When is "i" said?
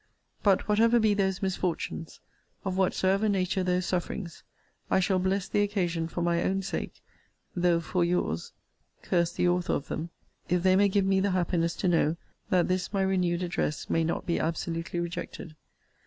4.89-4.99